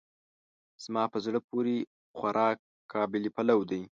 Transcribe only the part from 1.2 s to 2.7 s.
زړه پورې خوراک